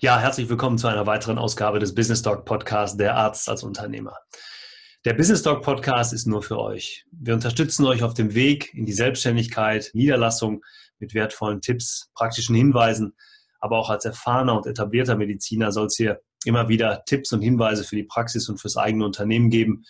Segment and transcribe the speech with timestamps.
[0.00, 4.16] Ja, herzlich willkommen zu einer weiteren Ausgabe des Business Talk Podcast Der Arzt als Unternehmer.
[5.04, 7.04] Der Business Talk Podcast ist nur für euch.
[7.10, 10.64] Wir unterstützen euch auf dem Weg in die Selbstständigkeit, Niederlassung
[11.00, 13.16] mit wertvollen Tipps, praktischen Hinweisen,
[13.58, 17.82] aber auch als erfahrener und etablierter Mediziner soll es hier immer wieder Tipps und Hinweise
[17.82, 19.82] für die Praxis und fürs eigene Unternehmen geben,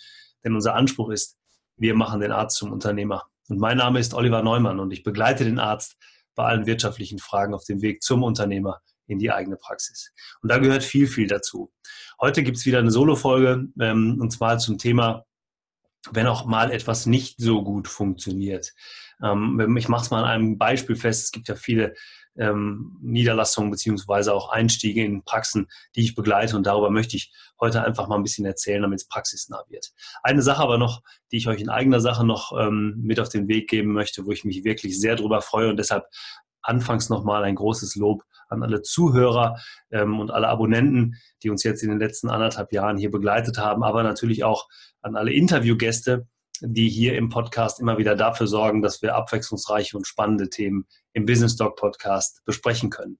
[0.43, 1.37] denn unser Anspruch ist,
[1.77, 3.27] wir machen den Arzt zum Unternehmer.
[3.47, 5.97] Und mein Name ist Oliver Neumann und ich begleite den Arzt
[6.33, 10.13] bei allen wirtschaftlichen Fragen auf dem Weg zum Unternehmer in die eigene Praxis.
[10.41, 11.71] Und da gehört viel, viel dazu.
[12.21, 15.25] Heute gibt es wieder eine Solo-Folge ähm, und zwar zum Thema,
[16.11, 18.73] wenn auch mal etwas nicht so gut funktioniert.
[19.21, 21.25] Ähm, ich mache es mal an einem Beispiel fest.
[21.25, 21.95] Es gibt ja viele
[22.37, 27.83] ähm, Niederlassungen beziehungsweise auch Einstiege in Praxen, die ich begleite und darüber möchte ich heute
[27.83, 29.91] einfach mal ein bisschen erzählen, damit es praxisnah wird.
[30.23, 33.47] Eine Sache aber noch, die ich euch in eigener Sache noch ähm, mit auf den
[33.47, 36.05] Weg geben möchte, wo ich mich wirklich sehr drüber freue und deshalb
[36.61, 39.59] anfangs nochmal ein großes Lob an alle Zuhörer
[39.91, 43.83] ähm, und alle Abonnenten, die uns jetzt in den letzten anderthalb Jahren hier begleitet haben,
[43.83, 44.67] aber natürlich auch
[45.01, 46.27] an alle Interviewgäste,
[46.61, 51.25] die hier im Podcast immer wieder dafür sorgen, dass wir abwechslungsreiche und spannende Themen im
[51.25, 53.17] Business Doc Podcast besprechen können.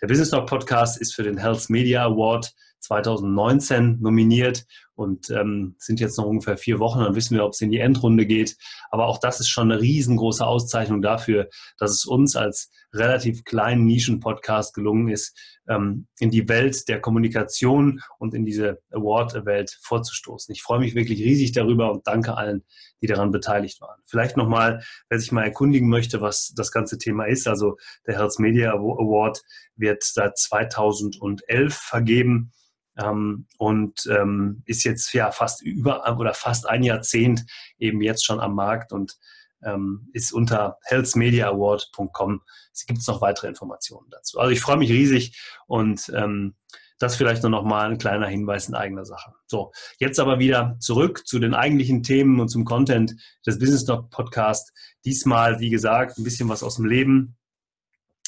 [0.00, 4.64] Der Business Doc Podcast ist für den Health Media Award 2019 nominiert
[4.98, 7.78] und ähm, sind jetzt noch ungefähr vier Wochen, dann wissen wir, ob es in die
[7.78, 8.56] Endrunde geht.
[8.90, 13.84] Aber auch das ist schon eine riesengroße Auszeichnung dafür, dass es uns als relativ kleinen
[13.84, 15.38] Nischen-Podcast gelungen ist,
[15.68, 20.52] ähm, in die Welt der Kommunikation und in diese Award-Welt vorzustoßen.
[20.52, 22.64] Ich freue mich wirklich riesig darüber und danke allen,
[23.00, 24.00] die daran beteiligt waren.
[24.04, 27.46] Vielleicht nochmal, wer sich mal erkundigen möchte, was das ganze Thema ist.
[27.46, 29.42] Also der Health Media Award
[29.76, 32.50] wird seit 2011 vergeben
[32.98, 37.46] ähm, und ähm, ist jetzt ja fast über oder fast ein Jahrzehnt
[37.78, 39.16] eben jetzt schon am Markt und
[39.62, 42.42] ähm, ist unter healthmediaaward.com.
[42.72, 44.38] Es gibt noch weitere Informationen dazu.
[44.38, 46.54] Also ich freue mich riesig und ähm,
[46.98, 49.32] das vielleicht nur noch mal ein kleiner Hinweis in eigener Sache.
[49.46, 53.14] So, jetzt aber wieder zurück zu den eigentlichen Themen und zum Content
[53.46, 54.72] des Business Doc Podcast.
[55.04, 57.36] Diesmal, wie gesagt, ein bisschen was aus dem Leben.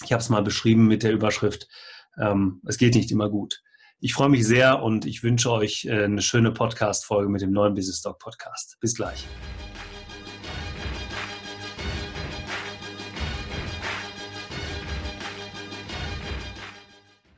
[0.04, 1.68] Ich habe es mal beschrieben mit der Überschrift,
[2.18, 3.60] ähm, es geht nicht immer gut.
[4.02, 7.74] Ich freue mich sehr und ich wünsche euch äh, eine schöne Podcast-Folge mit dem neuen
[7.74, 8.78] Business Doc Podcast.
[8.80, 9.28] Bis gleich.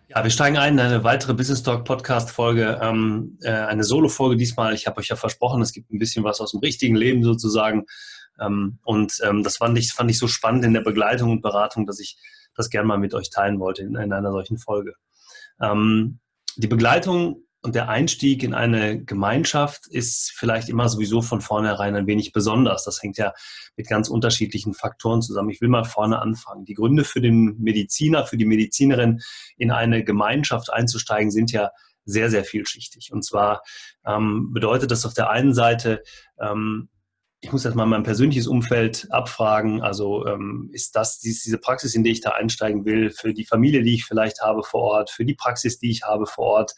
[0.06, 4.36] Ja, wir steigen ein in eine weitere Business Talk Podcast Folge, ähm, äh, eine Solo-Folge
[4.36, 4.72] diesmal.
[4.72, 7.86] Ich habe euch ja versprochen, es gibt ein bisschen was aus dem richtigen Leben sozusagen.
[8.38, 11.86] Ähm, und ähm, das fand ich, fand ich so spannend in der Begleitung und Beratung,
[11.86, 12.18] dass ich
[12.54, 14.94] das gerne mal mit euch teilen wollte in, in einer solchen Folge.
[15.60, 16.20] Ähm,
[16.56, 22.08] die Begleitung und der Einstieg in eine Gemeinschaft ist vielleicht immer sowieso von vornherein ein
[22.08, 22.84] wenig besonders.
[22.84, 23.32] Das hängt ja
[23.76, 25.50] mit ganz unterschiedlichen Faktoren zusammen.
[25.50, 26.64] Ich will mal vorne anfangen.
[26.64, 29.20] Die Gründe für den Mediziner, für die Medizinerin
[29.56, 31.70] in eine Gemeinschaft einzusteigen, sind ja
[32.04, 33.10] sehr, sehr vielschichtig.
[33.12, 33.62] Und zwar
[34.04, 36.02] ähm, bedeutet das auf der einen Seite,
[36.40, 36.88] ähm,
[37.44, 39.82] ich muss erstmal mein persönliches Umfeld abfragen.
[39.82, 43.82] Also ähm, ist das diese Praxis, in die ich da einsteigen will, für die Familie,
[43.82, 46.74] die ich vielleicht habe vor Ort, für die Praxis, die ich habe vor Ort,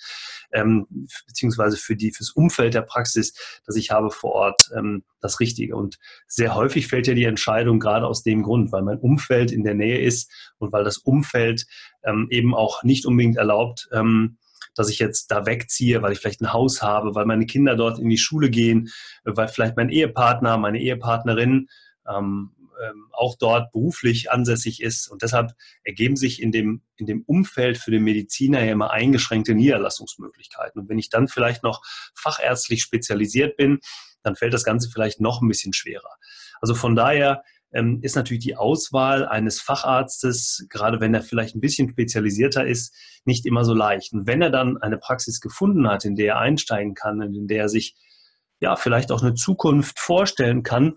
[0.52, 0.86] ähm,
[1.26, 3.34] beziehungsweise für die fürs Umfeld der Praxis,
[3.66, 5.76] das ich habe vor Ort, ähm, das Richtige.
[5.76, 9.64] Und sehr häufig fällt ja die Entscheidung gerade aus dem Grund, weil mein Umfeld in
[9.64, 11.66] der Nähe ist und weil das Umfeld
[12.04, 14.38] ähm, eben auch nicht unbedingt erlaubt, ähm,
[14.74, 17.98] dass ich jetzt da wegziehe, weil ich vielleicht ein Haus habe, weil meine Kinder dort
[17.98, 18.90] in die Schule gehen,
[19.24, 21.68] weil vielleicht mein Ehepartner, meine Ehepartnerin
[22.08, 22.50] ähm,
[22.82, 25.08] ähm, auch dort beruflich ansässig ist.
[25.08, 25.52] Und deshalb
[25.84, 30.80] ergeben sich in dem, in dem Umfeld für den Mediziner ja immer eingeschränkte Niederlassungsmöglichkeiten.
[30.80, 31.82] Und wenn ich dann vielleicht noch
[32.14, 33.80] fachärztlich spezialisiert bin,
[34.22, 36.16] dann fällt das Ganze vielleicht noch ein bisschen schwerer.
[36.60, 41.60] Also von daher ähm, ist natürlich die Auswahl eines Facharztes, gerade wenn er vielleicht ein
[41.60, 44.12] bisschen spezialisierter ist, nicht immer so leicht.
[44.12, 47.62] Und wenn er dann eine Praxis gefunden hat, in der er einsteigen kann, in der
[47.62, 47.96] er sich
[48.60, 50.94] ja vielleicht auch eine Zukunft vorstellen kann,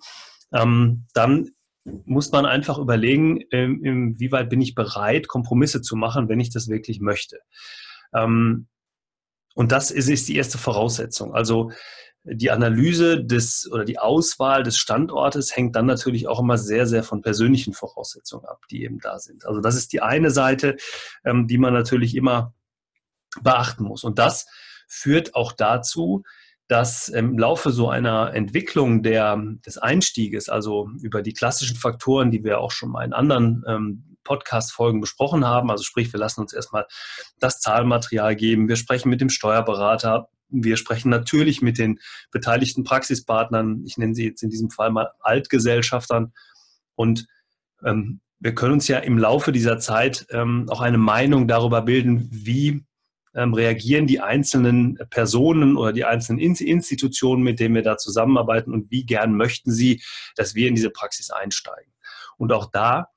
[0.54, 1.50] ähm, dann
[1.84, 6.68] muss man einfach überlegen, ähm, inwieweit bin ich bereit, Kompromisse zu machen, wenn ich das
[6.68, 7.40] wirklich möchte.
[8.14, 8.68] Ähm,
[9.56, 11.34] und das ist, ist die erste Voraussetzung.
[11.34, 11.72] Also
[12.30, 17.04] die Analyse des oder die Auswahl des Standortes hängt dann natürlich auch immer sehr, sehr
[17.04, 19.46] von persönlichen Voraussetzungen ab, die eben da sind.
[19.46, 20.78] Also das ist die eine Seite,
[21.24, 22.54] ähm, die man natürlich immer
[23.42, 24.04] beachten muss.
[24.04, 24.48] Und das
[24.88, 26.24] führt auch dazu,
[26.68, 32.44] dass im Laufe so einer Entwicklung der, des Einstieges, also über die klassischen Faktoren, die
[32.44, 36.52] wir auch schon mal in anderen ähm, Podcast-Folgen besprochen haben, also sprich, wir lassen uns
[36.52, 36.86] erstmal
[37.40, 42.00] das Zahlmaterial geben, wir sprechen mit dem Steuerberater, wir sprechen natürlich mit den
[42.32, 46.34] beteiligten Praxispartnern, ich nenne sie jetzt in diesem Fall mal Altgesellschaftern
[46.96, 47.28] und
[47.84, 52.30] ähm, wir können uns ja im Laufe dieser Zeit ähm, auch eine Meinung darüber bilden,
[52.32, 52.84] wie
[53.34, 58.92] ähm, reagieren die einzelnen Personen oder die einzelnen Institutionen, mit denen wir da zusammenarbeiten und
[58.92, 60.02] wie gern möchten sie,
[60.36, 61.94] dass wir in diese Praxis einsteigen.
[62.38, 63.10] Und auch da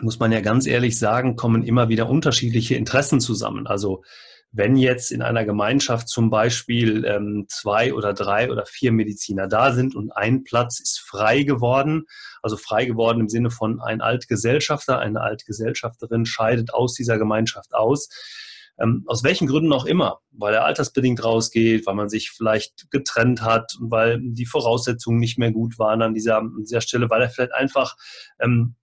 [0.00, 3.66] muss man ja ganz ehrlich sagen, kommen immer wieder unterschiedliche Interessen zusammen.
[3.66, 4.04] Also
[4.52, 9.72] wenn jetzt in einer Gemeinschaft zum Beispiel ähm, zwei oder drei oder vier Mediziner da
[9.72, 12.06] sind und ein Platz ist frei geworden,
[12.42, 18.08] also frei geworden im Sinne von ein Altgesellschafter, eine Altgesellschafterin scheidet aus dieser Gemeinschaft aus,
[18.80, 23.42] ähm, aus welchen Gründen auch immer, weil er altersbedingt rausgeht, weil man sich vielleicht getrennt
[23.42, 27.22] hat und weil die Voraussetzungen nicht mehr gut waren an dieser, an dieser Stelle, weil
[27.22, 27.96] er vielleicht einfach
[28.40, 28.74] ähm,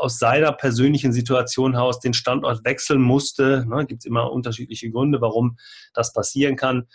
[0.00, 3.64] aus seiner persönlichen Situation heraus den Standort wechseln musste.
[3.66, 5.58] Ne, Gibt es immer unterschiedliche Gründe, warum
[5.94, 6.86] das passieren kann.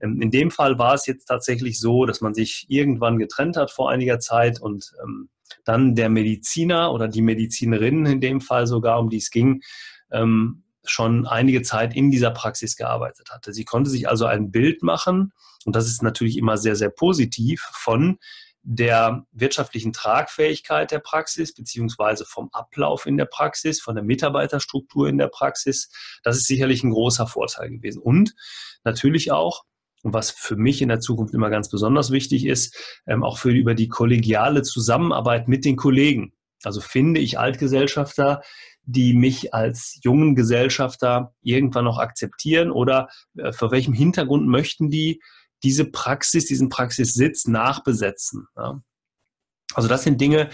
[0.00, 3.70] Ähm, in dem Fall war es jetzt tatsächlich so, dass man sich irgendwann getrennt hat
[3.70, 5.28] vor einiger Zeit und ähm,
[5.64, 9.62] dann der Mediziner oder die Medizinerin in dem Fall sogar, um die es ging,
[10.12, 13.52] ähm, schon einige Zeit in dieser Praxis gearbeitet hatte.
[13.52, 15.32] Sie konnte sich also ein Bild machen,
[15.66, 18.18] und das ist natürlich immer sehr, sehr positiv, von
[18.62, 25.18] der wirtschaftlichen Tragfähigkeit der Praxis, beziehungsweise vom Ablauf in der Praxis, von der Mitarbeiterstruktur in
[25.18, 25.90] der Praxis.
[26.22, 28.02] Das ist sicherlich ein großer Vorteil gewesen.
[28.02, 28.34] Und
[28.84, 29.64] natürlich auch,
[30.02, 33.50] und was für mich in der Zukunft immer ganz besonders wichtig ist, ähm, auch für
[33.50, 36.32] über die kollegiale Zusammenarbeit mit den Kollegen.
[36.62, 38.42] Also finde ich Altgesellschafter,
[38.84, 45.20] die mich als jungen Gesellschafter irgendwann noch akzeptieren oder äh, für welchem Hintergrund möchten die
[45.62, 48.46] diese Praxis, diesen Praxissitz nachbesetzen.
[48.56, 48.82] Ja?
[49.74, 50.50] Also das sind Dinge,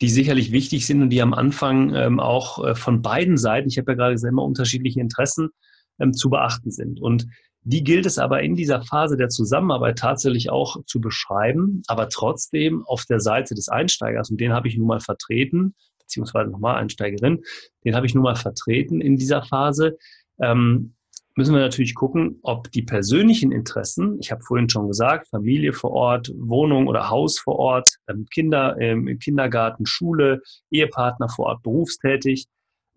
[0.00, 3.78] die sicherlich wichtig sind und die am Anfang ähm, auch äh, von beiden Seiten, ich
[3.78, 5.50] habe ja gerade gesagt, immer unterschiedliche Interessen
[5.98, 7.00] ähm, zu beachten sind.
[7.00, 7.26] Und
[7.62, 12.84] die gilt es aber in dieser Phase der Zusammenarbeit tatsächlich auch zu beschreiben, aber trotzdem
[12.86, 17.42] auf der Seite des Einsteigers, und den habe ich nun mal vertreten, beziehungsweise nochmal Einsteigerin,
[17.84, 19.98] den habe ich nun mal vertreten in dieser Phase,
[20.40, 20.94] ähm,
[21.38, 25.92] müssen wir natürlich gucken, ob die persönlichen Interessen, ich habe vorhin schon gesagt, Familie vor
[25.92, 30.42] Ort, Wohnung oder Haus vor Ort, ähm, Kinder ähm, im Kindergarten, Schule,
[30.72, 32.46] Ehepartner vor Ort, berufstätig,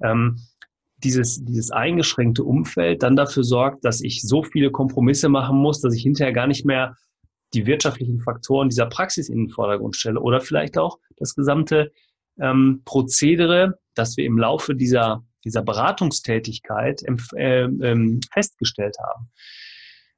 [0.01, 0.39] ähm,
[0.97, 5.93] dieses, dieses eingeschränkte Umfeld dann dafür sorgt, dass ich so viele Kompromisse machen muss, dass
[5.93, 6.97] ich hinterher gar nicht mehr
[7.53, 11.91] die wirtschaftlichen Faktoren dieser Praxis in den Vordergrund stelle oder vielleicht auch das gesamte
[12.39, 17.03] ähm, Prozedere, das wir im Laufe dieser, dieser Beratungstätigkeit
[17.35, 19.29] äh, ähm, festgestellt haben.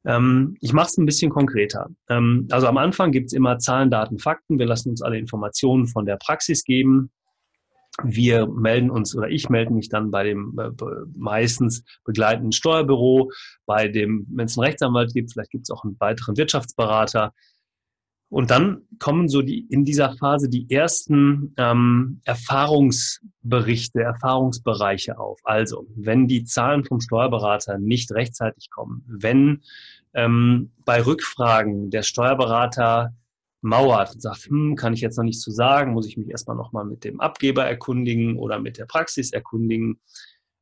[0.06, 1.90] Ähm, ich mache es ein bisschen konkreter.
[2.10, 4.60] Ähm, also am Anfang gibt es immer Zahlen, Daten, Fakten.
[4.60, 7.12] Wir lassen uns alle Informationen von der Praxis geben.
[8.02, 10.72] Wir melden uns oder ich melde mich dann bei dem äh,
[11.16, 13.32] meistens begleitenden Steuerbüro,
[13.66, 17.34] bei dem, wenn es einen Rechtsanwalt gibt, vielleicht gibt es auch einen weiteren Wirtschaftsberater.
[18.30, 22.20] Und dann kommen so die in dieser Phase die ersten ähm,
[23.44, 25.40] Erfahrungsberichte, Erfahrungsbereiche auf.
[25.44, 29.62] Also, wenn die Zahlen vom Steuerberater nicht rechtzeitig kommen, wenn
[30.14, 33.14] ähm, bei Rückfragen der Steuerberater
[33.62, 36.58] mauert und sagt, hm, kann ich jetzt noch nicht zu sagen, muss ich mich erstmal
[36.58, 40.00] nochmal mit dem Abgeber erkundigen oder mit der Praxis erkundigen.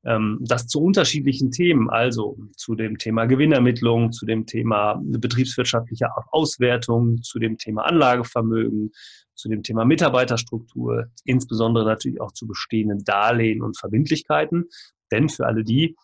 [0.04, 7.22] Ähm, das zu unterschiedlichen Themen, also zu dem Thema Gewinnermittlung, zu dem Thema betriebswirtschaftliche Auswertung,
[7.22, 8.92] zu dem Thema Anlagevermögen,
[9.36, 14.66] zu dem Thema Mitarbeiterstruktur, insbesondere natürlich auch zu bestehenden Darlehen und Verbindlichkeiten.
[15.12, 15.96] Denn für alle die,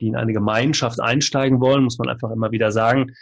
[0.00, 3.12] die in eine Gemeinschaft einsteigen wollen, muss man einfach immer wieder sagen,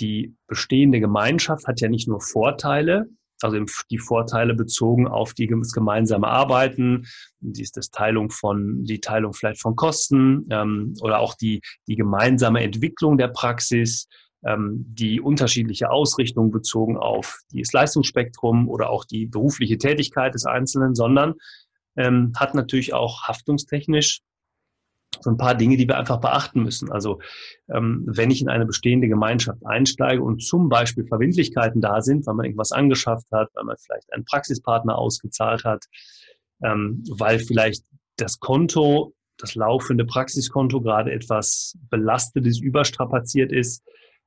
[0.00, 3.06] die bestehende Gemeinschaft hat ja nicht nur Vorteile,
[3.40, 3.58] also
[3.90, 7.06] die Vorteile bezogen auf die, das gemeinsame Arbeiten,
[7.40, 11.96] die ist das Teilung von, die Teilung vielleicht von Kosten ähm, oder auch die, die
[11.96, 14.08] gemeinsame Entwicklung der Praxis,
[14.42, 21.34] die unterschiedliche Ausrichtung bezogen auf das Leistungsspektrum oder auch die berufliche Tätigkeit des Einzelnen, sondern
[21.96, 24.20] ähm, hat natürlich auch haftungstechnisch
[25.20, 26.92] so ein paar Dinge, die wir einfach beachten müssen.
[26.92, 27.20] Also
[27.68, 32.34] ähm, wenn ich in eine bestehende Gemeinschaft einsteige und zum Beispiel Verbindlichkeiten da sind, weil
[32.34, 35.86] man irgendwas angeschafft hat, weil man vielleicht einen Praxispartner ausgezahlt hat,
[36.62, 37.84] ähm, weil vielleicht
[38.16, 43.82] das Konto, das laufende Praxiskonto gerade etwas belastetes, überstrapaziert ist,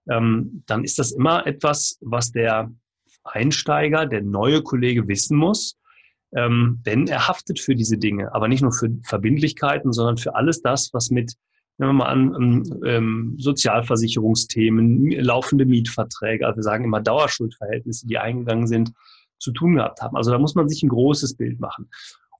[0.10, 2.72] ähm, dann ist das immer etwas, was der
[3.24, 5.78] Einsteiger, der neue Kollege wissen muss
[6.34, 10.62] ähm, denn er haftet für diese Dinge, aber nicht nur für Verbindlichkeiten, sondern für alles
[10.62, 11.34] das, was mit,
[11.78, 18.18] nehmen wir mal an, ähm, ähm, Sozialversicherungsthemen, laufende Mietverträge, also wir sagen immer Dauerschuldverhältnisse, die
[18.18, 18.94] eingegangen sind,
[19.40, 20.16] zu tun gehabt haben.
[20.16, 21.90] Also da muss man sich ein großes Bild machen.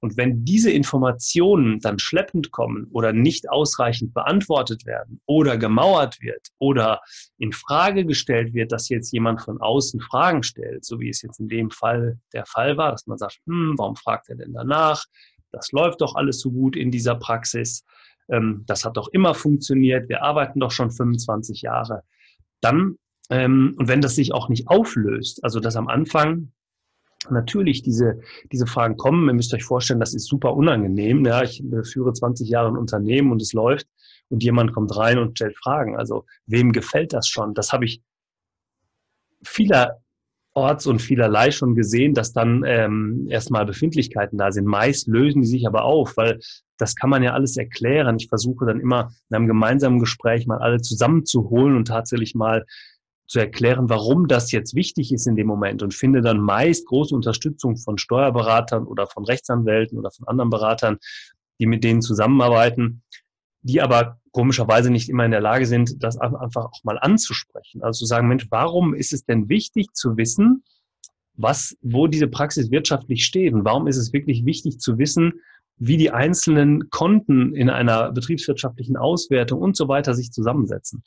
[0.02, 6.48] Und wenn diese Informationen dann schleppend kommen oder nicht ausreichend beantwortet werden oder gemauert wird
[6.58, 7.00] oder
[7.38, 11.40] in Frage gestellt wird, dass jetzt jemand von außen Fragen stellt, so wie es jetzt
[11.40, 15.06] in dem Fall der Fall war, dass man sagt, hm, warum fragt er denn danach?
[15.52, 17.84] das läuft doch alles so gut in dieser Praxis,
[18.28, 22.02] ähm, das hat doch immer funktioniert, wir arbeiten doch schon 25 Jahre,
[22.60, 22.96] dann,
[23.30, 26.52] ähm, und wenn das sich auch nicht auflöst, also dass am Anfang
[27.30, 31.62] natürlich diese, diese Fragen kommen, ihr müsst euch vorstellen, das ist super unangenehm, ja, ich
[31.84, 33.86] führe 20 Jahre ein Unternehmen und es läuft
[34.28, 37.54] und jemand kommt rein und stellt Fragen, also wem gefällt das schon?
[37.54, 38.02] Das habe ich
[39.44, 40.02] vieler
[40.54, 44.66] Orts und vielerlei schon gesehen, dass dann ähm, erstmal Befindlichkeiten da sind.
[44.66, 46.40] Meist lösen die sich aber auf, weil
[46.76, 48.16] das kann man ja alles erklären.
[48.18, 52.66] Ich versuche dann immer in einem gemeinsamen Gespräch mal alle zusammenzuholen und tatsächlich mal
[53.32, 57.14] zu erklären, warum das jetzt wichtig ist in dem Moment und finde dann meist große
[57.14, 60.98] Unterstützung von Steuerberatern oder von Rechtsanwälten oder von anderen Beratern,
[61.58, 63.02] die mit denen zusammenarbeiten,
[63.62, 67.82] die aber komischerweise nicht immer in der Lage sind, das einfach auch mal anzusprechen.
[67.82, 70.62] Also zu sagen, Mensch, warum ist es denn wichtig zu wissen,
[71.34, 73.54] was, wo diese Praxis wirtschaftlich steht?
[73.54, 75.40] Und warum ist es wirklich wichtig zu wissen,
[75.78, 81.02] wie die einzelnen Konten in einer betriebswirtschaftlichen Auswertung und so weiter sich zusammensetzen?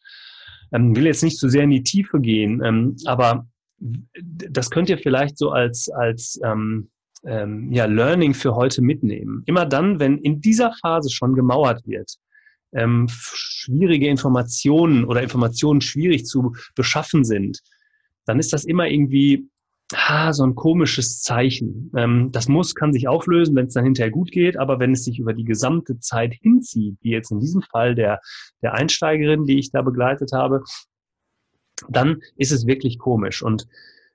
[0.72, 4.98] Ähm, will jetzt nicht zu sehr in die Tiefe gehen, ähm, aber das könnt ihr
[4.98, 6.90] vielleicht so als, als ähm,
[7.26, 9.44] ähm, ja, Learning für heute mitnehmen.
[9.46, 12.16] Immer dann, wenn in dieser Phase schon gemauert wird,
[12.74, 17.60] ähm, schwierige Informationen oder Informationen schwierig zu beschaffen sind,
[18.26, 19.48] dann ist das immer irgendwie
[19.94, 21.92] ah, so ein komisches Zeichen.
[21.96, 25.04] Ähm, das muss, kann sich auflösen, wenn es dann hinterher gut geht, aber wenn es
[25.04, 28.20] sich über die gesamte Zeit hinzieht, wie jetzt in diesem Fall der,
[28.62, 30.64] der Einsteigerin, die ich da begleitet habe,
[31.90, 33.44] dann ist es wirklich komisch.
[33.44, 33.68] Und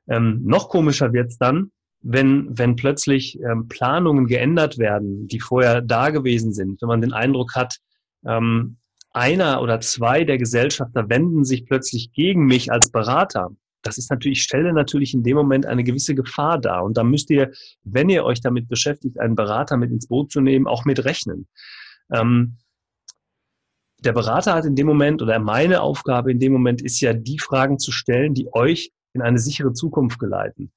[0.08, 1.70] ähm, noch komischer wird es dann,
[2.02, 7.12] wenn, wenn plötzlich ähm, Planungen geändert werden, die vorher da gewesen sind, wenn man den
[7.12, 7.78] Eindruck hat,
[8.24, 8.78] ähm,
[9.12, 13.50] einer oder zwei der Gesellschafter wenden sich plötzlich gegen mich als Berater.
[13.82, 16.84] Das ist natürlich, stelle natürlich in dem Moment eine gewisse Gefahr dar.
[16.84, 17.50] Und da müsst ihr,
[17.82, 21.46] wenn ihr euch damit beschäftigt, einen Berater mit ins Boot zu nehmen, auch mit rechnen.
[22.12, 22.58] Ähm,
[24.00, 27.38] der Berater hat in dem Moment oder meine Aufgabe in dem Moment ist ja, die
[27.38, 30.72] Fragen zu stellen, die euch in eine sichere Zukunft geleiten.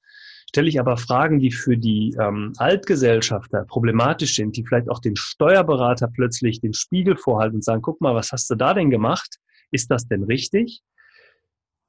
[0.48, 5.16] Stelle ich aber Fragen, die für die ähm, Altgesellschafter problematisch sind, die vielleicht auch den
[5.16, 9.38] Steuerberater plötzlich den Spiegel vorhalten und sagen, guck mal, was hast du da denn gemacht?
[9.70, 10.82] Ist das denn richtig?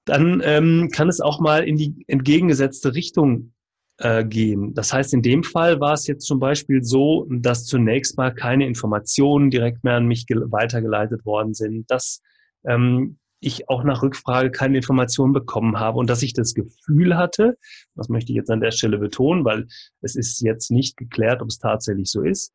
[0.06, 3.54] Dann ähm, kann es auch mal in die entgegengesetzte Richtung
[3.98, 4.74] äh, gehen.
[4.74, 8.68] Das heißt, in dem Fall war es jetzt zum Beispiel so, dass zunächst mal keine
[8.68, 12.22] Informationen direkt mehr an mich weitergeleitet worden sind, dass
[12.66, 17.58] ähm, ich auch nach Rückfrage keine Informationen bekommen habe und dass ich das Gefühl hatte,
[17.96, 19.68] das möchte ich jetzt an der Stelle betonen, weil
[20.02, 22.54] es ist jetzt nicht geklärt, ob es tatsächlich so ist,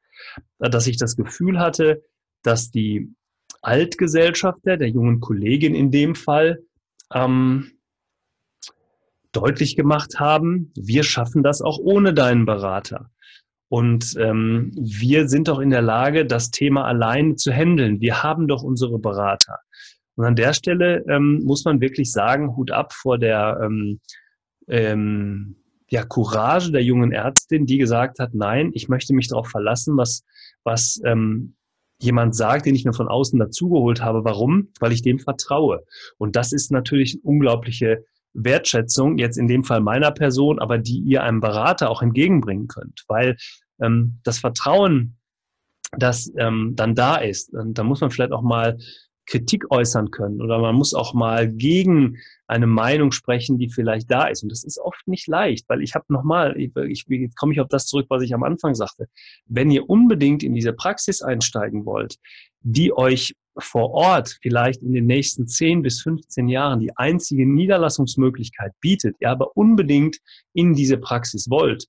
[0.58, 2.02] dass ich das Gefühl hatte,
[2.42, 3.14] dass die
[3.62, 6.62] Altgesellschafter, der jungen Kollegin in dem Fall,
[7.12, 7.72] ähm,
[9.32, 13.10] deutlich gemacht haben, wir schaffen das auch ohne deinen Berater.
[13.68, 18.00] Und ähm, wir sind doch in der Lage, das Thema allein zu handeln.
[18.00, 19.60] Wir haben doch unsere Berater.
[20.16, 24.00] Und an der Stelle ähm, muss man wirklich sagen, Hut ab vor der ähm,
[24.66, 25.56] ähm,
[25.88, 30.24] ja, Courage der jungen Ärztin, die gesagt hat, nein, ich möchte mich darauf verlassen, was,
[30.64, 31.54] was ähm,
[32.00, 34.24] jemand sagt, den ich mir von außen dazugeholt habe.
[34.24, 34.68] Warum?
[34.80, 35.84] Weil ich dem vertraue.
[36.18, 40.98] Und das ist natürlich eine unglaubliche Wertschätzung, jetzt in dem Fall meiner Person, aber die
[41.00, 43.04] ihr einem Berater auch entgegenbringen könnt.
[43.08, 43.36] Weil
[43.80, 45.16] ähm, das Vertrauen,
[45.96, 48.78] das ähm, dann da ist, da muss man vielleicht auch mal
[49.30, 52.18] Kritik äußern können oder man muss auch mal gegen
[52.48, 54.42] eine Meinung sprechen, die vielleicht da ist.
[54.42, 57.60] Und das ist oft nicht leicht, weil ich habe nochmal, ich, ich, jetzt komme ich
[57.60, 59.08] auf das zurück, was ich am Anfang sagte.
[59.46, 62.16] Wenn ihr unbedingt in diese Praxis einsteigen wollt,
[62.62, 68.72] die euch vor Ort vielleicht in den nächsten 10 bis 15 Jahren die einzige Niederlassungsmöglichkeit
[68.80, 70.18] bietet, ihr aber unbedingt
[70.54, 71.86] in diese Praxis wollt,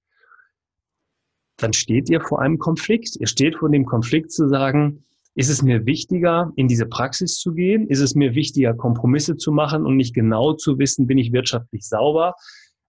[1.58, 3.16] dann steht ihr vor einem Konflikt.
[3.20, 7.54] Ihr steht vor dem Konflikt zu sagen, ist es mir wichtiger, in diese Praxis zu
[7.54, 7.88] gehen?
[7.88, 11.88] Ist es mir wichtiger, Kompromisse zu machen und nicht genau zu wissen, bin ich wirtschaftlich
[11.88, 12.36] sauber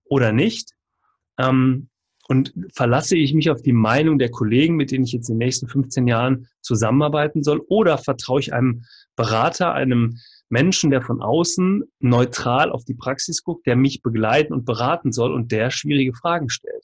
[0.05, 0.73] oder nicht?
[1.39, 1.89] Ähm,
[2.29, 5.47] und verlasse ich mich auf die Meinung der Kollegen, mit denen ich jetzt in den
[5.47, 7.61] nächsten 15 Jahren zusammenarbeiten soll?
[7.69, 8.85] Oder vertraue ich einem
[9.17, 10.19] Berater, einem
[10.49, 15.33] Menschen, der von außen neutral auf die Praxis guckt, der mich begleiten und beraten soll
[15.33, 16.82] und der schwierige Fragen stellt?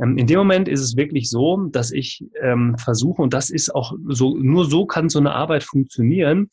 [0.00, 3.74] Ähm, in dem Moment ist es wirklich so, dass ich ähm, versuche, und das ist
[3.74, 6.50] auch so, nur so kann so eine Arbeit funktionieren,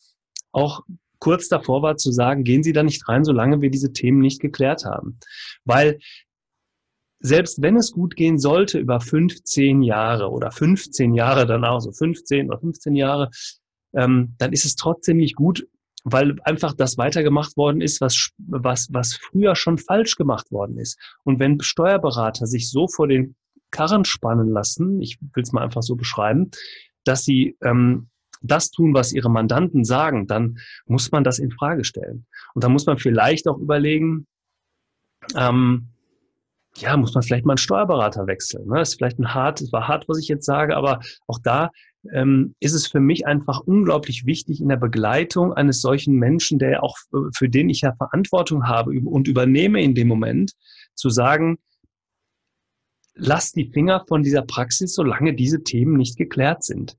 [0.51, 0.81] auch
[1.19, 4.39] kurz davor war zu sagen, gehen Sie da nicht rein, solange wir diese Themen nicht
[4.41, 5.19] geklärt haben.
[5.63, 5.99] Weil
[7.19, 12.49] selbst wenn es gut gehen sollte über 15 Jahre oder 15 Jahre danach, so 15
[12.49, 13.31] oder 15 Jahre,
[13.93, 15.67] ähm, dann ist es trotzdem nicht gut,
[16.05, 20.99] weil einfach das weitergemacht worden ist, was, was, was früher schon falsch gemacht worden ist.
[21.23, 23.35] Und wenn Steuerberater sich so vor den
[23.71, 26.51] Karren spannen lassen, ich will es mal einfach so beschreiben,
[27.03, 28.09] dass sie ähm,
[28.43, 32.27] das tun, was ihre Mandanten sagen, dann muss man das in Frage stellen.
[32.53, 34.27] Und dann muss man vielleicht auch überlegen,
[35.35, 35.87] ähm,
[36.77, 38.67] ja, muss man vielleicht mal einen Steuerberater wechseln.
[38.67, 38.81] Ne?
[38.81, 41.71] Ist vielleicht ein hart, es war hart, was ich jetzt sage, aber auch da
[42.13, 46.83] ähm, ist es für mich einfach unglaublich wichtig in der Begleitung eines solchen Menschen, der
[46.83, 46.97] auch
[47.35, 50.53] für den ich ja Verantwortung habe und übernehme in dem Moment,
[50.95, 51.57] zu sagen,
[53.15, 56.97] lass die Finger von dieser Praxis, solange diese Themen nicht geklärt sind.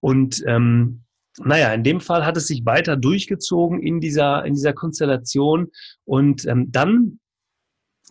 [0.00, 1.04] Und ähm,
[1.38, 5.70] naja, in dem Fall hat es sich weiter durchgezogen in dieser, in dieser Konstellation.
[6.04, 7.20] Und ähm, dann,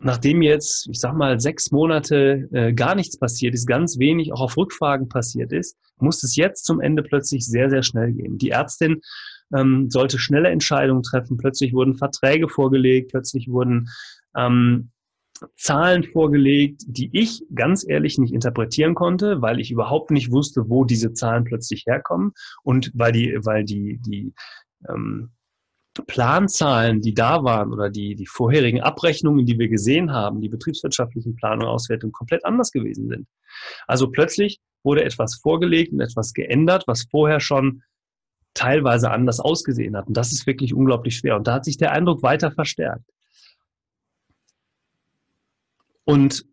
[0.02, 4.42] nachdem jetzt, ich sag mal, sechs Monate äh, gar nichts passiert ist, ganz wenig auch
[4.42, 8.38] auf Rückfragen passiert ist, muss es jetzt zum Ende plötzlich sehr, sehr schnell gehen.
[8.38, 9.02] Die Ärztin
[9.56, 11.38] ähm, sollte schnelle Entscheidungen treffen.
[11.38, 13.90] Plötzlich wurden Verträge vorgelegt, plötzlich wurden
[14.36, 14.92] ähm,
[15.58, 20.86] Zahlen vorgelegt, die ich ganz ehrlich nicht interpretieren konnte, weil ich überhaupt nicht wusste, wo
[20.86, 22.32] diese Zahlen plötzlich herkommen
[22.64, 24.34] und weil die, weil die, die
[24.90, 25.32] ähm,
[26.04, 31.36] Planzahlen, die da waren oder die, die vorherigen Abrechnungen, die wir gesehen haben, die betriebswirtschaftlichen
[31.36, 33.28] Planungen, Auswertungen komplett anders gewesen sind.
[33.88, 37.84] Also plötzlich wurde etwas vorgelegt und etwas geändert, was vorher schon
[38.54, 40.08] teilweise anders ausgesehen hat.
[40.08, 41.36] Und das ist wirklich unglaublich schwer.
[41.36, 43.10] Und da hat sich der Eindruck weiter verstärkt.
[46.06, 46.46] Und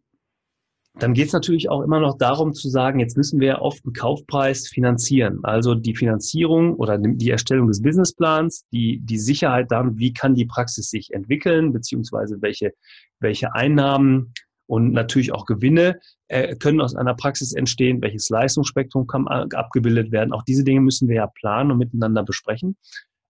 [0.99, 3.95] dann geht es natürlich auch immer noch darum zu sagen, jetzt müssen wir auf den
[3.95, 5.41] Kaufpreis finanzieren.
[5.43, 10.45] Also die Finanzierung oder die Erstellung des Businessplans, die, die Sicherheit dann, wie kann die
[10.45, 12.75] Praxis sich entwickeln, beziehungsweise welche,
[13.21, 14.35] welche Einnahmen
[14.67, 20.33] und natürlich auch Gewinne äh, können aus einer Praxis entstehen, welches Leistungsspektrum kann abgebildet werden.
[20.33, 22.77] Auch diese Dinge müssen wir ja planen und miteinander besprechen.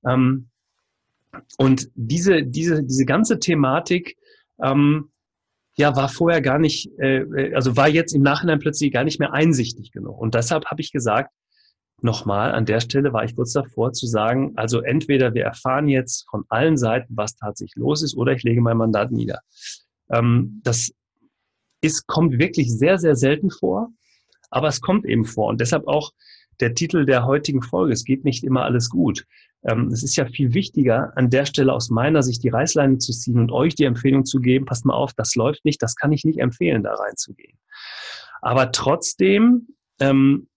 [0.05, 0.49] Ähm,
[1.59, 4.17] und diese, diese, diese ganze Thematik,
[4.61, 5.11] ähm,
[5.75, 9.33] ja, war vorher gar nicht, äh, also war jetzt im Nachhinein plötzlich gar nicht mehr
[9.33, 10.19] einsichtig genug.
[10.19, 11.33] Und deshalb habe ich gesagt,
[12.03, 16.29] nochmal, an der Stelle war ich kurz davor zu sagen, also entweder wir erfahren jetzt
[16.29, 19.41] von allen Seiten, was tatsächlich los ist, oder ich lege mein Mandat nieder.
[20.11, 20.93] Ähm, das
[21.81, 23.89] ist, kommt wirklich sehr, sehr selten vor,
[24.51, 25.49] aber es kommt eben vor.
[25.49, 26.13] Und deshalb auch
[26.63, 29.27] der Titel der heutigen Folge, es geht nicht immer alles gut.
[29.65, 33.13] Ähm, es ist ja viel wichtiger, an der Stelle aus meiner Sicht die Reißleine zu
[33.13, 36.13] ziehen und euch die Empfehlung zu geben, passt mal auf, das läuft nicht, das kann
[36.13, 37.59] ich nicht empfehlen, da reinzugehen.
[38.41, 39.69] Aber trotzdem
[40.01, 40.49] ähm,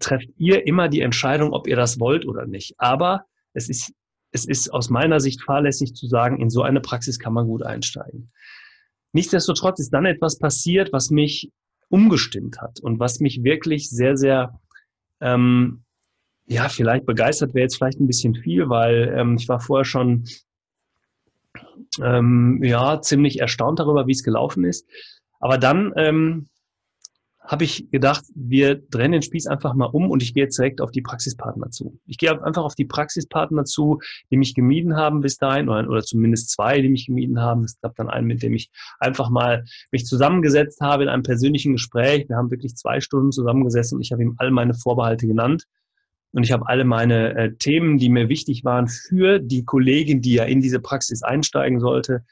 [0.00, 2.74] trefft ihr immer die Entscheidung, ob ihr das wollt oder nicht.
[2.78, 3.92] Aber es ist,
[4.30, 7.62] es ist aus meiner Sicht fahrlässig zu sagen, in so eine Praxis kann man gut
[7.62, 8.32] einsteigen.
[9.12, 11.50] Nichtsdestotrotz ist dann etwas passiert, was mich
[11.90, 14.58] umgestimmt hat und was mich wirklich sehr, sehr
[15.22, 15.84] ähm,
[16.46, 20.24] ja, vielleicht begeistert wäre jetzt vielleicht ein bisschen viel, weil ähm, ich war vorher schon
[22.02, 24.88] ähm, ja ziemlich erstaunt darüber, wie es gelaufen ist.
[25.40, 26.48] Aber dann ähm,
[27.44, 30.80] habe ich gedacht, wir drehen den Spieß einfach mal um und ich gehe jetzt direkt
[30.80, 31.98] auf die Praxispartner zu.
[32.06, 33.98] Ich gehe einfach auf die Praxispartner zu,
[34.30, 37.64] die mich gemieden haben bis dahin oder, oder zumindest zwei, die mich gemieden haben.
[37.64, 41.72] Es gab dann einen, mit dem ich einfach mal mich zusammengesetzt habe in einem persönlichen
[41.72, 42.28] Gespräch.
[42.28, 45.66] Wir haben wirklich zwei Stunden zusammengesessen und ich habe ihm all meine Vorbehalte genannt.
[46.34, 50.34] Und ich habe alle meine äh, Themen, die mir wichtig waren für die Kollegin, die
[50.34, 52.24] ja in diese Praxis einsteigen sollte,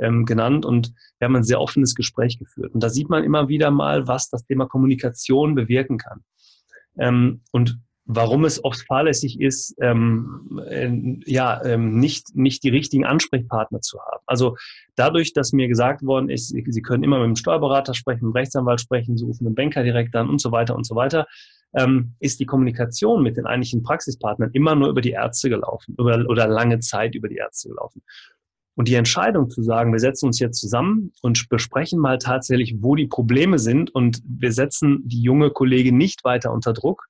[0.00, 0.64] ähm, genannt.
[0.64, 2.74] Und wir haben ein sehr offenes Gespräch geführt.
[2.74, 6.20] Und da sieht man immer wieder mal, was das Thema Kommunikation bewirken kann.
[6.98, 10.90] Ähm, und warum es oft fahrlässig ist, ähm, äh,
[11.26, 14.22] ja, ähm, nicht, nicht die richtigen Ansprechpartner zu haben.
[14.26, 14.56] Also
[14.94, 18.38] dadurch, dass mir gesagt worden ist, Sie können immer mit dem Steuerberater sprechen, mit dem
[18.38, 21.26] Rechtsanwalt sprechen, Sie rufen den Banker direkt an und so weiter und so weiter,
[21.74, 26.24] ähm, ist die Kommunikation mit den eigentlichen Praxispartnern immer nur über die Ärzte gelaufen über,
[26.28, 28.02] oder lange Zeit über die Ärzte gelaufen.
[28.76, 32.94] Und die Entscheidung zu sagen, wir setzen uns jetzt zusammen und besprechen mal tatsächlich, wo
[32.94, 37.08] die Probleme sind und wir setzen die junge Kollegin nicht weiter unter Druck,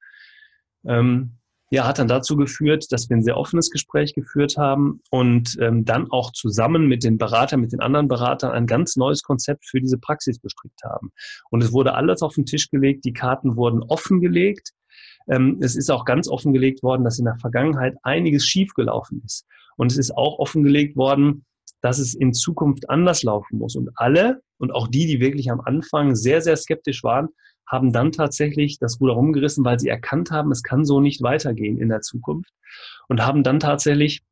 [0.87, 1.33] ähm,
[1.70, 5.85] ja, hat dann dazu geführt, dass wir ein sehr offenes Gespräch geführt haben und ähm,
[5.85, 9.81] dann auch zusammen mit den Beratern, mit den anderen Beratern ein ganz neues Konzept für
[9.81, 11.11] diese Praxis bestrickt haben.
[11.50, 14.70] Und es wurde alles auf den Tisch gelegt, die Karten wurden offengelegt.
[15.29, 19.44] Ähm, es ist auch ganz offengelegt worden, dass in der Vergangenheit einiges schiefgelaufen ist.
[19.76, 21.44] Und es ist auch offengelegt worden,
[21.87, 23.77] dass es in Zukunft anders laufen muss.
[23.77, 27.29] Und alle, und auch die, die wirklich am Anfang sehr, sehr skeptisch waren,
[27.64, 31.79] haben dann tatsächlich das Ruder rumgerissen, weil sie erkannt haben, es kann so nicht weitergehen
[31.79, 32.51] in der Zukunft
[33.07, 34.22] und haben dann tatsächlich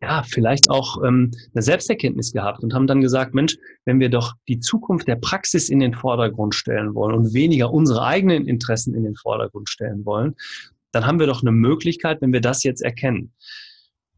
[0.00, 4.34] ja, vielleicht auch ähm, eine Selbsterkenntnis gehabt und haben dann gesagt, Mensch, wenn wir doch
[4.46, 9.02] die Zukunft der Praxis in den Vordergrund stellen wollen und weniger unsere eigenen Interessen in
[9.02, 10.36] den Vordergrund stellen wollen,
[10.92, 13.32] dann haben wir doch eine Möglichkeit, wenn wir das jetzt erkennen.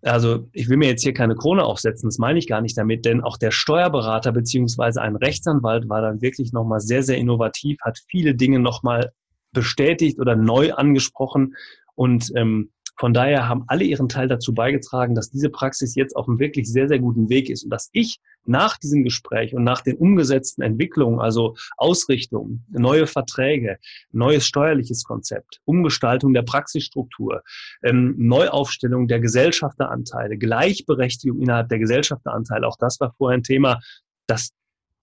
[0.02, 3.04] Also ich will mir jetzt hier keine Krone aufsetzen, das meine ich gar nicht damit,
[3.04, 7.98] denn auch der Steuerberater beziehungsweise ein Rechtsanwalt war dann wirklich nochmal sehr, sehr innovativ, hat
[8.08, 9.12] viele Dinge nochmal
[9.52, 11.54] bestätigt oder neu angesprochen
[11.94, 16.28] und ähm, von daher haben alle ihren Teil dazu beigetragen, dass diese Praxis jetzt auf
[16.28, 19.82] einem wirklich sehr, sehr guten Weg ist und dass ich nach diesem Gespräch und nach
[19.82, 23.78] den umgesetzten Entwicklungen, also Ausrichtung, neue Verträge,
[24.10, 27.42] neues steuerliches Konzept, Umgestaltung der Praxisstruktur,
[27.82, 33.78] ähm, Neuaufstellung der Gesellschafteranteile, Gleichberechtigung innerhalb der Gesellschafteranteile, auch das war vorher ein Thema,
[34.26, 34.50] dass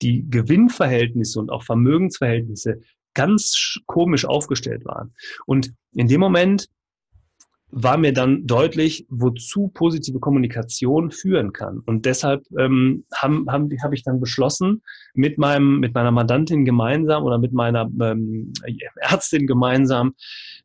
[0.01, 2.81] die Gewinnverhältnisse und auch Vermögensverhältnisse
[3.13, 5.13] ganz komisch aufgestellt waren.
[5.45, 6.67] Und in dem Moment
[7.71, 11.79] war mir dann deutlich, wozu positive Kommunikation führen kann.
[11.85, 14.81] Und deshalb ähm, habe hab, hab ich dann beschlossen,
[15.13, 18.53] mit, meinem, mit meiner Mandantin gemeinsam oder mit meiner ähm,
[18.97, 20.13] Ärztin gemeinsam,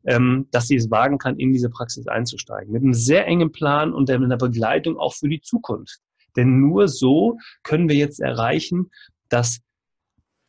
[0.05, 2.71] ähm, dass sie es wagen kann, in diese Praxis einzusteigen.
[2.71, 5.99] Mit einem sehr engen Plan und einer Begleitung auch für die Zukunft.
[6.37, 8.89] Denn nur so können wir jetzt erreichen,
[9.27, 9.59] dass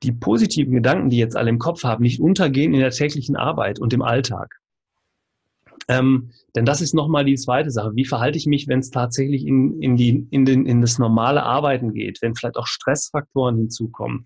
[0.02, 3.78] die positiven Gedanken, die jetzt alle im Kopf haben, nicht untergehen in der täglichen Arbeit
[3.78, 4.61] und im Alltag.
[5.88, 7.92] Ähm, denn das ist nochmal die zweite Sache.
[7.94, 11.42] Wie verhalte ich mich, wenn es tatsächlich in, in, die, in, den, in das normale
[11.42, 14.24] Arbeiten geht, wenn vielleicht auch Stressfaktoren hinzukommen,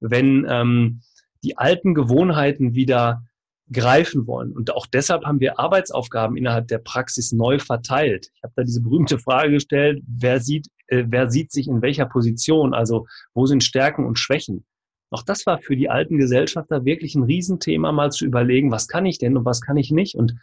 [0.00, 1.00] wenn ähm,
[1.44, 3.22] die alten Gewohnheiten wieder
[3.70, 4.52] greifen wollen.
[4.52, 8.30] Und auch deshalb haben wir Arbeitsaufgaben innerhalb der Praxis neu verteilt.
[8.34, 12.06] Ich habe da diese berühmte Frage gestellt, wer sieht, äh, wer sieht sich in welcher
[12.06, 12.74] Position?
[12.74, 14.64] Also wo sind Stärken und Schwächen?
[15.10, 19.06] Auch das war für die alten Gesellschafter wirklich ein Riesenthema, mal zu überlegen, was kann
[19.06, 20.14] ich denn und was kann ich nicht.
[20.14, 20.34] Und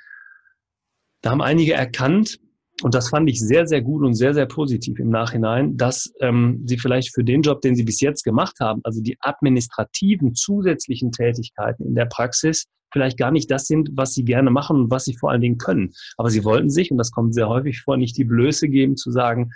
[1.26, 2.40] da haben einige erkannt,
[2.84, 6.62] und das fand ich sehr, sehr gut und sehr, sehr positiv im Nachhinein, dass ähm,
[6.68, 11.12] sie vielleicht für den Job, den sie bis jetzt gemacht haben, also die administrativen zusätzlichen
[11.12, 15.06] Tätigkeiten in der Praxis, vielleicht gar nicht das sind, was sie gerne machen und was
[15.06, 15.94] sie vor allen Dingen können.
[16.18, 19.10] Aber sie wollten sich, und das kommt sehr häufig vor, nicht die Blöße geben zu
[19.10, 19.50] sagen,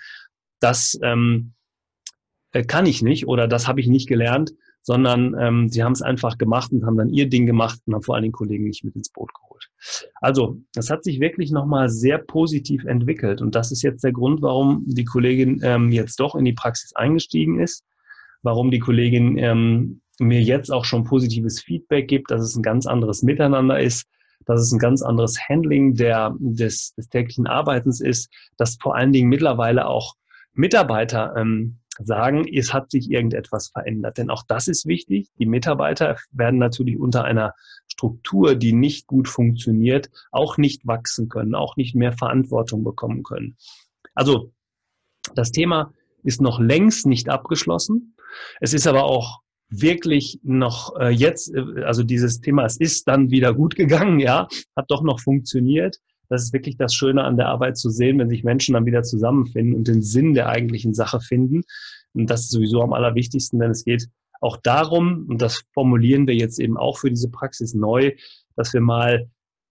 [0.60, 1.54] das ähm,
[2.52, 6.02] äh, kann ich nicht oder das habe ich nicht gelernt, sondern ähm, sie haben es
[6.02, 8.84] einfach gemacht und haben dann ihr Ding gemacht und haben vor allen Dingen Kollegen nicht
[8.84, 9.49] mit ins Boot geholt.
[10.22, 13.42] Also, das hat sich wirklich nochmal sehr positiv entwickelt.
[13.42, 16.96] Und das ist jetzt der Grund, warum die Kollegin ähm, jetzt doch in die Praxis
[16.96, 17.84] eingestiegen ist,
[18.42, 22.86] warum die Kollegin ähm, mir jetzt auch schon positives Feedback gibt, dass es ein ganz
[22.86, 24.06] anderes Miteinander ist,
[24.46, 29.14] dass es ein ganz anderes Handling der, des, des täglichen Arbeitens ist, dass vor allen
[29.14, 30.16] Dingen mittlerweile auch
[30.54, 34.18] Mitarbeiter ähm, sagen, es hat sich irgendetwas verändert.
[34.18, 35.30] Denn auch das ist wichtig.
[35.40, 37.54] Die Mitarbeiter werden natürlich unter einer
[37.88, 43.58] Struktur, die nicht gut funktioniert, auch nicht wachsen können, auch nicht mehr Verantwortung bekommen können.
[44.16, 44.52] Also
[45.36, 48.16] das Thema ist noch längst nicht abgeschlossen.
[48.60, 53.30] Es ist aber auch wirklich noch äh, jetzt, äh, also dieses Thema, es ist dann
[53.30, 55.98] wieder gut gegangen, ja, hat doch noch funktioniert.
[56.30, 59.04] Das ist wirklich das Schöne an der Arbeit zu sehen, wenn sich Menschen dann wieder
[59.04, 61.64] zusammenfinden und den Sinn der eigentlichen Sache finden.
[62.14, 64.08] Und das ist sowieso am allerwichtigsten, denn es geht
[64.42, 68.14] auch darum, und das formulieren wir jetzt eben auch für diese Praxis neu,
[68.56, 69.30] dass wir mal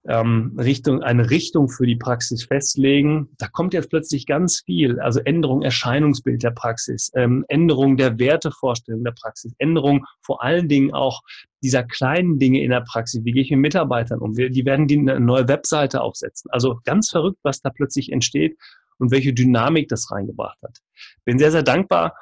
[0.08, 3.28] ähm, Richtung, eine Richtung für die Praxis festlegen.
[3.38, 9.04] Da kommt jetzt plötzlich ganz viel, also Änderung Erscheinungsbild der Praxis, ähm, Änderung der Wertevorstellung
[9.04, 11.20] der Praxis, Änderung vor allen Dingen auch
[11.62, 13.24] dieser kleinen Dinge in der Praxis.
[13.24, 14.36] Wie gehe ich mit Mitarbeitern um?
[14.36, 16.50] Wir, die werden die eine neue Webseite aufsetzen.
[16.50, 18.56] Also ganz verrückt, was da plötzlich entsteht
[18.98, 20.78] und welche Dynamik das reingebracht hat.
[21.24, 22.14] Bin sehr, sehr dankbar,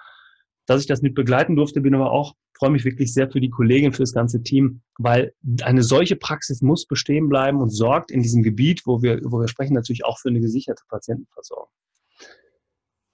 [0.67, 3.51] dass ich das mit begleiten durfte, bin aber auch freue mich wirklich sehr für die
[3.51, 8.23] Kollegin, für das ganze Team, weil eine solche Praxis muss bestehen bleiben und sorgt in
[8.23, 11.69] diesem Gebiet, wo wir, wo wir sprechen, natürlich auch für eine gesicherte Patientenversorgung.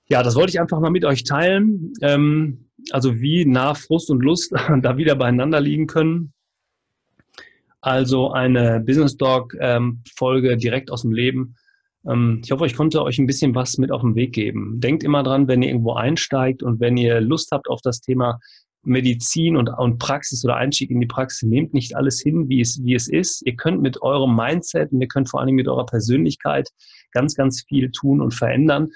[0.07, 1.93] Ja, das wollte ich einfach mal mit euch teilen.
[2.03, 6.33] Ähm, also wie nah Frust und Lust da wieder beieinander liegen können.
[7.81, 11.57] Also eine Business Dog ähm, Folge direkt aus dem Leben.
[12.09, 14.81] Ähm, ich hoffe, ich konnte euch ein bisschen was mit auf den Weg geben.
[14.81, 18.39] Denkt immer dran, wenn ihr irgendwo einsteigt und wenn ihr Lust habt auf das Thema
[18.85, 22.83] Medizin und, und Praxis oder Einstieg in die Praxis, nehmt nicht alles hin, wie es,
[22.83, 23.47] wie es ist.
[23.47, 26.69] Ihr könnt mit eurem Mindset und ihr könnt vor allem mit eurer Persönlichkeit
[27.13, 28.89] ganz, ganz viel tun und verändern.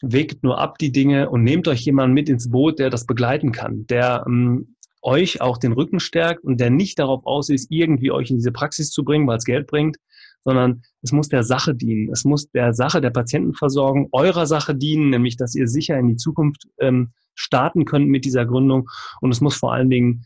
[0.00, 3.52] Wegt nur ab die Dinge und nehmt euch jemanden mit ins Boot, der das begleiten
[3.52, 8.10] kann, der ähm, euch auch den Rücken stärkt und der nicht darauf aus ist, irgendwie
[8.10, 9.98] euch in diese Praxis zu bringen, weil es Geld bringt,
[10.42, 12.10] sondern es muss der Sache dienen.
[12.10, 16.16] Es muss der Sache der Patientenversorgung, eurer Sache dienen, nämlich dass ihr sicher in die
[16.16, 18.88] Zukunft ähm, starten könnt mit dieser Gründung.
[19.20, 20.24] Und es muss vor allen Dingen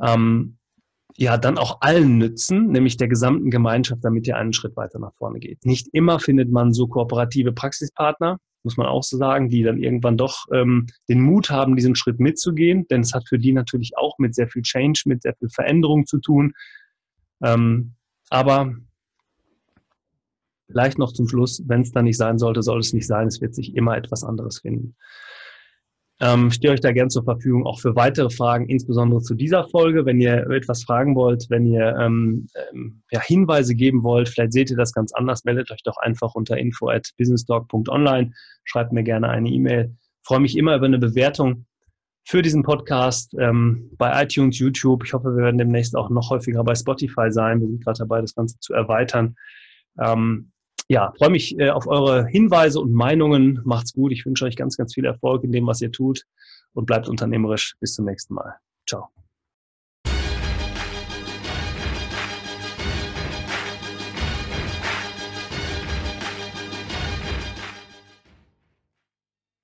[0.00, 0.58] ähm,
[1.16, 5.14] ja dann auch allen nützen, nämlich der gesamten Gemeinschaft, damit ihr einen Schritt weiter nach
[5.14, 5.64] vorne geht.
[5.64, 10.16] Nicht immer findet man so kooperative Praxispartner, muss man auch so sagen, die dann irgendwann
[10.16, 14.18] doch ähm, den Mut haben, diesen Schritt mitzugehen, denn es hat für die natürlich auch
[14.18, 16.52] mit sehr viel Change, mit sehr viel Veränderung zu tun.
[17.42, 17.94] Ähm,
[18.30, 18.76] aber
[20.72, 23.28] vielleicht noch zum Schluss, wenn es dann nicht sein sollte, soll es nicht sein.
[23.28, 24.96] Es wird sich immer etwas anderes finden.
[26.20, 30.06] Ähm, stehe euch da gern zur Verfügung, auch für weitere Fragen, insbesondere zu dieser Folge.
[30.06, 34.70] Wenn ihr etwas fragen wollt, wenn ihr ähm, ähm, ja, Hinweise geben wollt, vielleicht seht
[34.70, 38.30] ihr das ganz anders, meldet euch doch einfach unter info at businesstalk.online.
[38.64, 39.96] Schreibt mir gerne eine E-Mail.
[40.24, 41.66] Freue mich immer über eine Bewertung
[42.24, 45.02] für diesen Podcast ähm, bei iTunes, YouTube.
[45.04, 47.60] Ich hoffe, wir werden demnächst auch noch häufiger bei Spotify sein.
[47.60, 49.34] Wir sind gerade dabei, das Ganze zu erweitern.
[50.00, 50.51] Ähm,
[50.92, 53.62] ja, freue mich äh, auf eure Hinweise und Meinungen.
[53.64, 54.12] Macht's gut.
[54.12, 56.26] Ich wünsche euch ganz, ganz viel Erfolg in dem, was ihr tut
[56.74, 57.76] und bleibt unternehmerisch.
[57.80, 58.56] Bis zum nächsten Mal.